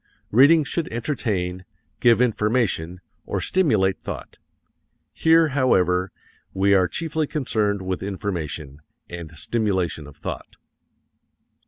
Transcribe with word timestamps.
Reading 0.31 0.63
should 0.63 0.91
entertain, 0.91 1.63
give 1.99 2.23
information, 2.23 3.01
or 3.27 3.39
stimulate 3.39 3.99
thought. 4.01 4.39
Here, 5.13 5.49
however, 5.49 6.11
we 6.55 6.73
are 6.73 6.87
chiefly 6.87 7.27
concerned 7.27 7.83
with 7.83 8.01
information, 8.01 8.79
and 9.07 9.29
stimulation 9.37 10.07
of 10.07 10.17
thought. 10.17 10.57